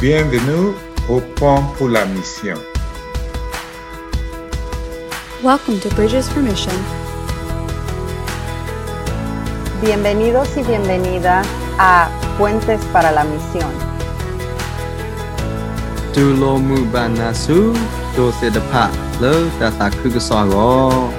[0.00, 0.72] Bienvenue
[1.10, 2.56] au Pont pour la Mission.
[5.42, 6.72] Welcome to Bridges for Mission.
[9.82, 11.42] Bienvenidos y bienvenida
[11.78, 12.08] a
[12.38, 13.70] Puentes para la Misión.
[16.14, 17.74] Tulo mubanasu,
[18.16, 18.88] doce de pa,
[19.20, 21.10] le tatakugasaro.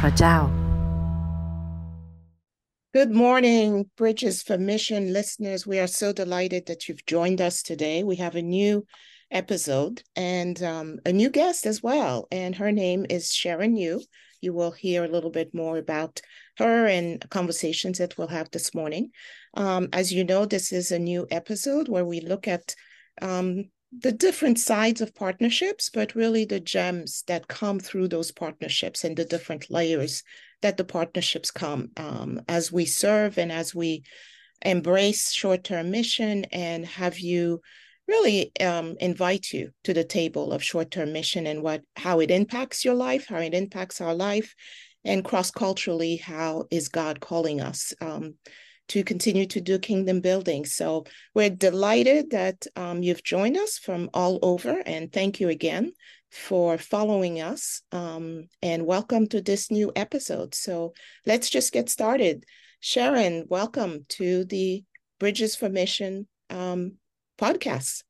[0.00, 0.59] prajao.
[2.92, 5.64] Good morning, Bridges for Mission listeners.
[5.64, 8.02] We are so delighted that you've joined us today.
[8.02, 8.84] We have a new
[9.30, 12.26] episode and um, a new guest as well.
[12.32, 14.02] And her name is Sharon Yu.
[14.40, 16.20] You will hear a little bit more about
[16.58, 19.10] her and conversations that we'll have this morning.
[19.54, 22.74] Um, as you know, this is a new episode where we look at
[23.22, 29.04] um, the different sides of partnerships, but really the gems that come through those partnerships
[29.04, 30.24] and the different layers
[30.62, 34.02] that the partnerships come um, as we serve and as we
[34.62, 37.60] embrace short-term mission and have you
[38.06, 42.84] really um, invite you to the table of short-term mission and what how it impacts
[42.84, 44.54] your life, how it impacts our life,
[45.04, 48.34] and cross-culturally how is God calling us um,
[48.88, 50.64] to continue to do kingdom building.
[50.64, 55.92] So we're delighted that um, you've joined us from all over, and thank you again
[56.30, 57.82] for following us.
[57.92, 60.54] Um, and welcome to this new episode.
[60.54, 60.94] So
[61.26, 62.44] let's just get started.
[62.80, 64.84] Sharon, welcome to the
[65.18, 66.94] Bridges for Mission um,
[67.38, 68.04] podcast.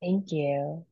[0.00, 0.84] Thank you.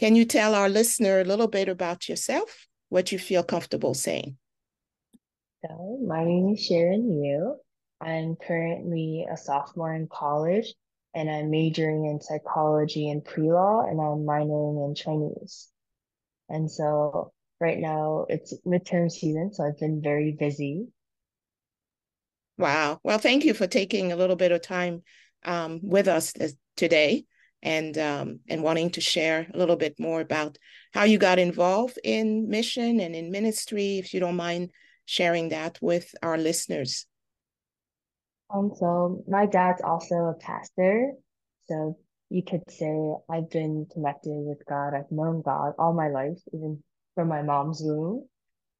[0.00, 4.36] Can you tell our listener a little bit about yourself, what you feel comfortable saying?
[5.64, 7.56] So, my name is Sharon Yu.
[8.00, 10.74] I'm currently a sophomore in college
[11.16, 15.68] and I'm majoring in psychology and pre law, and I'm minoring in Chinese.
[16.50, 20.88] And so, right now it's midterm season, so I've been very busy.
[22.58, 23.00] Wow.
[23.02, 25.02] Well, thank you for taking a little bit of time
[25.44, 27.24] um, with us this, today
[27.62, 30.58] and um, and wanting to share a little bit more about
[30.92, 33.96] how you got involved in mission and in ministry.
[33.96, 34.70] If you don't mind
[35.06, 37.06] sharing that with our listeners.
[38.50, 41.12] Um, so my dad's also a pastor,
[41.66, 41.98] so
[42.28, 44.94] you could say I've been connected with God.
[44.94, 46.82] I've known God all my life, even
[47.14, 48.28] from my mom's womb.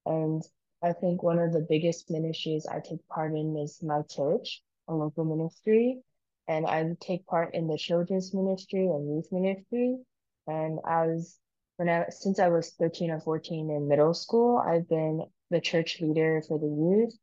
[0.05, 0.41] And
[0.81, 4.93] I think one of the biggest ministries I take part in is my church, a
[4.93, 5.99] local ministry.
[6.47, 9.97] And I take part in the children's ministry and youth ministry.
[10.47, 11.37] And as
[11.75, 15.99] when I since I was 13 or 14 in middle school, I've been the church
[15.99, 17.17] leader for the youth.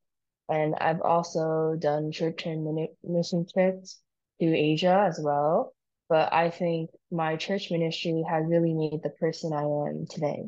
[0.48, 4.00] And I've also done short-term mission trips
[4.40, 5.74] to Asia as well.
[6.08, 10.44] But I think my church ministry has really made the person I am today.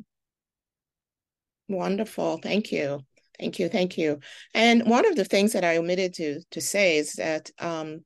[1.68, 2.38] Wonderful.
[2.38, 3.00] Thank you.
[3.38, 3.68] Thank you.
[3.68, 4.20] Thank you.
[4.54, 8.04] And one of the things that I omitted to to say is that um,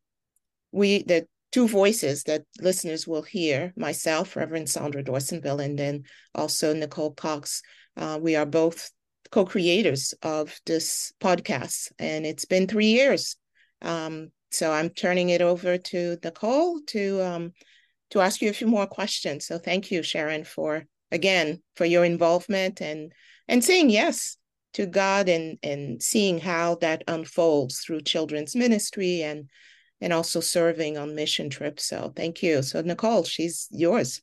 [0.72, 6.72] we the two voices that listeners will hear, myself, Reverend Sandra Dorsonville, and then also
[6.72, 7.62] Nicole Cox.
[7.96, 8.90] Uh, we are both
[9.30, 13.36] co-creators of this podcast, and it's been three years.
[13.82, 17.52] Um, so I'm turning it over to Nicole to um,
[18.10, 19.46] to ask you a few more questions.
[19.46, 23.12] So thank you, Sharon, for again for your involvement and
[23.48, 24.36] and saying yes
[24.74, 29.48] to God and and seeing how that unfolds through children's ministry and
[30.00, 31.84] and also serving on mission trips.
[31.84, 32.62] So thank you.
[32.62, 34.20] So Nicole, she's yours.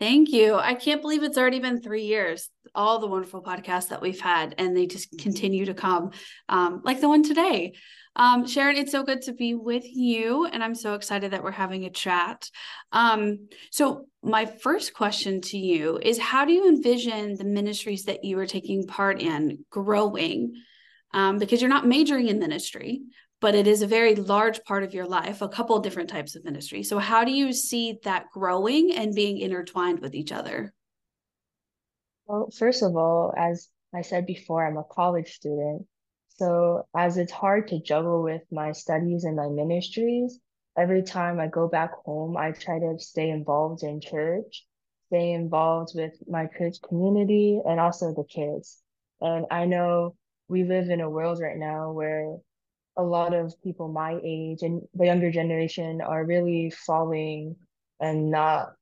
[0.00, 0.54] Thank you.
[0.54, 2.50] I can't believe it's already been three years.
[2.72, 6.12] All the wonderful podcasts that we've had, and they just continue to come,
[6.48, 7.74] um, like the one today.
[8.14, 11.50] Um, Sharon, it's so good to be with you, and I'm so excited that we're
[11.50, 12.48] having a chat.
[12.92, 18.24] Um, so, my first question to you is How do you envision the ministries that
[18.24, 20.54] you are taking part in growing?
[21.12, 23.02] Um, because you're not majoring in ministry,
[23.40, 26.44] but it is a very large part of your life, a couple different types of
[26.44, 26.82] ministry.
[26.82, 30.72] So, how do you see that growing and being intertwined with each other?
[32.26, 35.86] Well, first of all, as I said before, I'm a college student.
[36.28, 40.38] So, as it's hard to juggle with my studies and my ministries,
[40.76, 44.66] every time I go back home, I try to stay involved in church,
[45.08, 48.78] stay involved with my church community, and also the kids.
[49.20, 50.16] And I know
[50.48, 52.36] we live in a world right now where
[52.98, 57.56] a lot of people my age and the younger generation are really falling
[58.00, 58.72] and not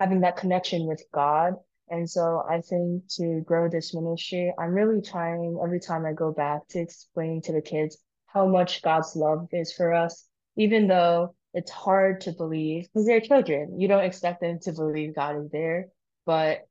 [0.00, 1.54] having that connection with God.
[1.88, 6.32] And so I think to grow this ministry, I'm really trying every time I go
[6.32, 7.96] back to explain to the kids
[8.26, 10.26] how much God's love is for us,
[10.56, 13.80] even though it's hard to believe because they're children.
[13.80, 15.86] You don't expect them to believe God is there.
[16.26, 16.67] But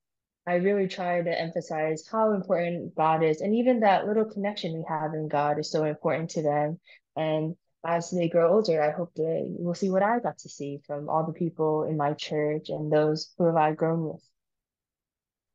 [0.48, 4.86] I really try to emphasize how important God is, and even that little connection we
[4.88, 6.80] have in God is so important to them.
[7.18, 7.56] And
[7.86, 11.10] as they grow older, I hope that we'll see what I got to see from
[11.10, 14.24] all the people in my church and those who have I grown with.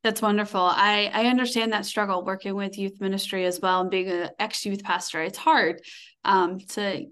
[0.03, 0.61] That's wonderful.
[0.61, 4.65] I I understand that struggle working with youth ministry as well and being an ex
[4.65, 5.23] youth pastor.
[5.23, 5.81] It's hard
[6.23, 7.07] um, to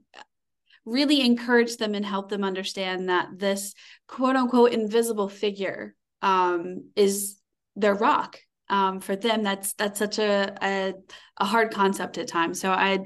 [0.85, 3.73] really encourage them and help them understand that this
[4.07, 7.40] quote unquote invisible figure um, is
[7.75, 8.39] their rock.
[8.69, 10.93] Um, for them, that's that's such a, a
[11.37, 12.61] a hard concept at times.
[12.61, 13.05] So I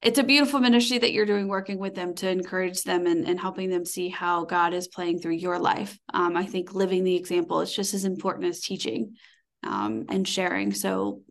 [0.00, 3.40] it's a beautiful ministry that you're doing working with them to encourage them and, and
[3.40, 7.16] helping them see how god is playing through your life um, i think living the
[7.16, 9.14] example is just as important as teaching
[9.64, 11.22] um, and sharing so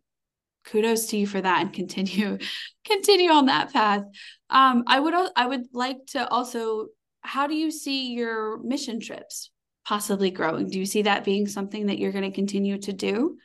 [0.65, 2.37] kudos to you for that and continue
[2.85, 4.03] continue on that path
[4.49, 6.87] um, i would i would like to also
[7.21, 9.49] how do you see your mission trips
[9.87, 13.37] possibly growing do you see that being something that you're going to continue to do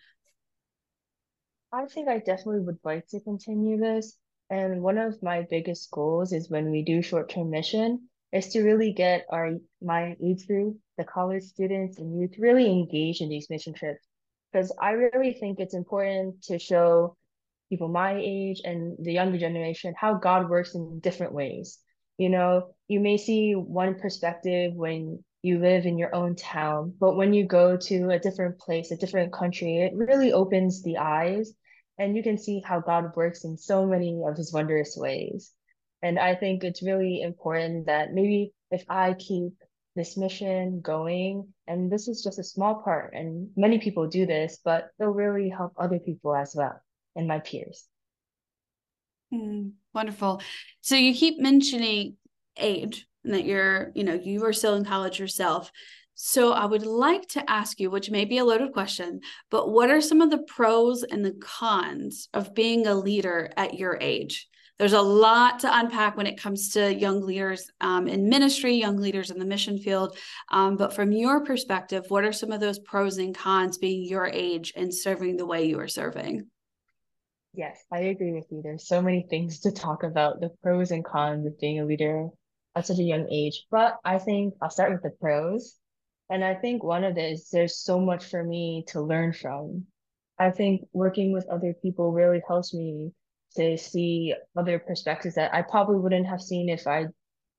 [1.73, 4.17] i think i definitely would like to continue this
[4.51, 8.93] and one of my biggest goals is when we do short-term mission is to really
[8.93, 13.75] get our my age group, the college students and youth really engaged in these mission
[13.75, 14.07] trips.
[14.53, 17.17] Because I really think it's important to show
[17.69, 21.79] people my age and the younger generation how God works in different ways.
[22.19, 27.17] You know, you may see one perspective when you live in your own town, but
[27.17, 31.53] when you go to a different place, a different country, it really opens the eyes
[31.99, 35.53] and you can see how God works in so many of his wondrous ways.
[36.03, 39.53] And I think it's really important that maybe if I keep
[39.95, 44.59] this mission going, and this is just a small part, and many people do this,
[44.65, 46.81] but it'll really help other people as well
[47.15, 47.85] and my peers.
[49.33, 50.41] Mm, wonderful.
[50.81, 52.17] So you keep mentioning
[52.57, 55.71] age and that you're, you know, you are still in college yourself.
[56.15, 59.21] So I would like to ask you, which may be a loaded question,
[59.51, 63.79] but what are some of the pros and the cons of being a leader at
[63.79, 64.49] your age?
[64.79, 68.97] There's a lot to unpack when it comes to young leaders um, in ministry, young
[68.97, 70.17] leaders in the mission field.
[70.51, 74.27] Um, but from your perspective, what are some of those pros and cons being your
[74.27, 76.47] age and serving the way you are serving?
[77.55, 78.61] Yes, I agree with you.
[78.63, 82.29] There's so many things to talk about the pros and cons of being a leader
[82.75, 83.67] at such a young age.
[83.71, 85.77] But I think I'll start with the pros.
[86.31, 89.87] And I think one of it is there's so much for me to learn from.
[90.39, 93.13] I think working with other people really helps me
[93.57, 97.07] to see other perspectives that I probably wouldn't have seen if I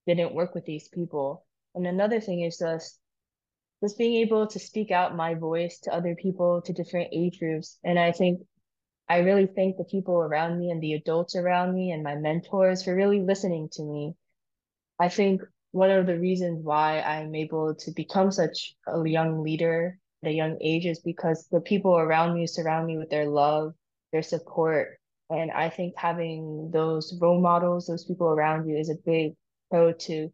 [0.07, 1.45] didn't work with these people.
[1.75, 2.99] And another thing is just
[3.83, 7.77] just being able to speak out my voice to other people, to different age groups.
[7.83, 8.39] And I think
[9.09, 12.83] I really thank the people around me and the adults around me and my mentors
[12.83, 14.15] for really listening to me.
[15.03, 15.41] I think
[15.71, 20.33] one of the reasons why I'm able to become such a young leader at a
[20.33, 23.73] young age is because the people around me surround me with their love,
[24.13, 24.97] their support.
[25.29, 29.33] And I think having those role models, those people around you is a big
[29.69, 30.31] pro to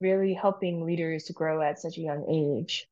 [0.00, 2.86] really helping leaders to grow at such a young age.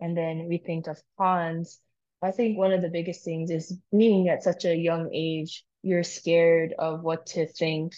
[0.00, 1.78] And then we think of cons.
[2.22, 6.04] I think one of the biggest things is being at such a young age, you're
[6.04, 7.92] scared of what to think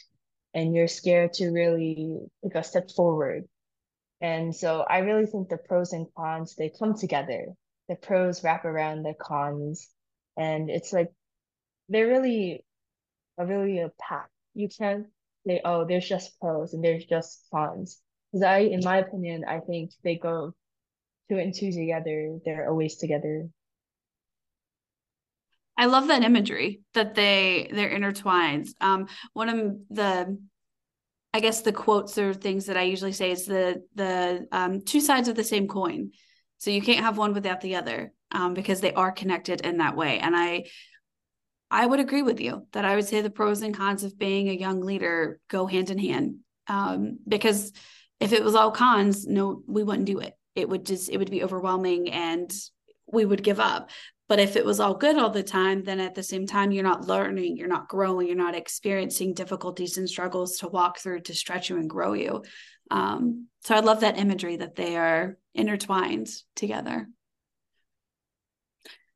[0.55, 3.45] and you're scared to really take a step forward.
[4.21, 7.47] And so I really think the pros and cons, they come together.
[7.89, 9.89] The pros wrap around the cons.
[10.37, 11.09] And it's like
[11.89, 12.65] they're really
[13.39, 14.29] a really a pack.
[14.55, 15.07] You can't
[15.47, 18.01] say, oh, there's just pros and there's just cons.
[18.33, 20.55] Because I, in my opinion, I think they go
[21.31, 22.39] two and two together.
[22.45, 23.49] They're always together.
[25.79, 28.69] I love that imagery that they they're intertwined.
[28.81, 30.39] Um, one of the
[31.33, 35.01] I guess the quotes or things that I usually say is the the um, two
[35.01, 36.11] sides of the same coin.
[36.59, 39.97] So you can't have one without the other um, because they are connected in that
[39.97, 40.19] way.
[40.19, 40.65] And I
[41.71, 44.49] I would agree with you that I would say the pros and cons of being
[44.49, 46.39] a young leader go hand in hand.
[46.67, 47.73] Um, because
[48.19, 50.35] if it was all cons, no, we wouldn't do it.
[50.57, 52.53] It would just it would be overwhelming and
[53.07, 53.91] we would give up.
[54.29, 56.85] But if it was all good all the time, then at the same time, you're
[56.85, 61.35] not learning, you're not growing, you're not experiencing difficulties and struggles to walk through to
[61.35, 62.45] stretch you and grow you.
[62.91, 67.09] Um, so I love that imagery that they are intertwined together.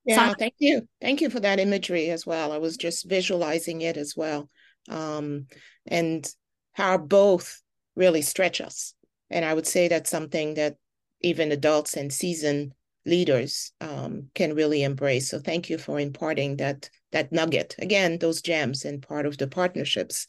[0.04, 0.88] Yeah, so- thank you.
[1.00, 2.50] Thank you for that imagery as well.
[2.50, 4.49] I was just visualizing it as well.
[4.88, 5.47] Um,
[5.87, 6.26] and
[6.73, 7.62] how both
[7.95, 8.95] really stretch us.
[9.31, 10.76] And I would say that's something that
[11.21, 12.73] even adults and seasoned
[13.04, 15.30] leaders um, can really embrace.
[15.30, 17.75] So thank you for imparting that that nugget.
[17.78, 20.26] Again, those gems and part of the partnerships.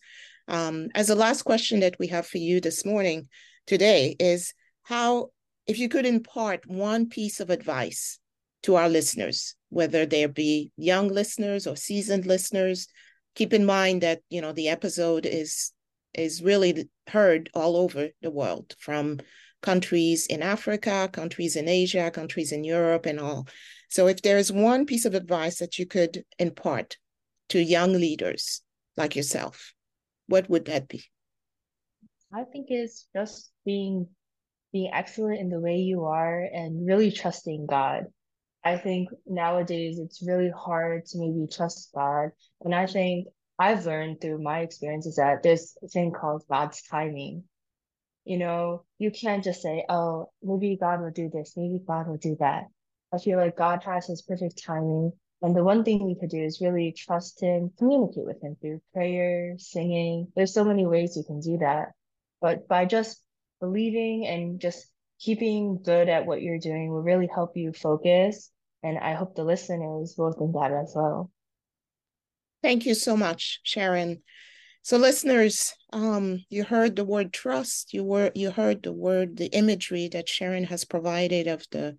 [0.47, 3.29] Um, as a last question that we have for you this morning,
[3.65, 5.29] today is how,
[5.65, 8.19] if you could impart one piece of advice
[8.63, 12.87] to our listeners, whether they be young listeners or seasoned listeners.
[13.35, 15.71] Keep in mind that you know the episode is
[16.13, 19.19] is really heard all over the world from
[19.63, 23.47] countries in Africa, countries in Asia, countries in Europe, and all.
[23.89, 26.97] So, if there's one piece of advice that you could impart
[27.49, 28.61] to young leaders
[28.95, 29.73] like yourself,
[30.27, 31.03] what would that be?
[32.31, 34.07] I think it's just being
[34.71, 38.05] being excellent in the way you are and really trusting God.
[38.65, 42.29] I think nowadays it's really hard to maybe trust God.
[42.61, 43.27] And I think
[43.59, 47.43] I've learned through my experiences that there's a thing called God's timing.
[48.25, 52.17] You know, you can't just say, oh, maybe God will do this, maybe God will
[52.17, 52.65] do that.
[53.13, 55.11] I feel like God has his perfect timing.
[55.41, 58.81] And the one thing we could do is really trust him, communicate with him through
[58.93, 60.29] prayer, singing.
[60.35, 61.89] There's so many ways you can do that.
[62.41, 63.21] But by just
[63.59, 64.87] believing and just
[65.19, 68.49] keeping good at what you're doing will really help you focus.
[68.83, 71.29] And I hope the listeners will think that as well.
[72.61, 74.23] Thank you so much, Sharon.
[74.85, 77.93] So, listeners, um, you heard the word trust.
[77.93, 81.97] You were you heard the word, the imagery that Sharon has provided of the,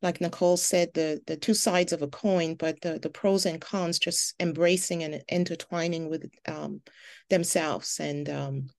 [0.00, 3.60] like Nicole said, the the two sides of a coin, but the the pros and
[3.60, 6.80] cons, just embracing and intertwining with um,
[7.28, 8.00] themselves.
[8.00, 8.70] And um,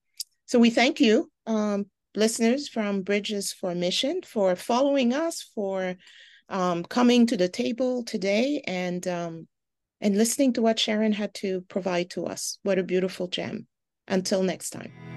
[0.46, 5.96] so, we thank you, um, listeners from Bridges for Mission for following us, for
[6.48, 9.46] um, coming to the table today and um,
[10.00, 12.58] and listening to what Sharon had to provide to us.
[12.62, 13.66] What a beautiful gem.
[14.06, 15.13] Until next time.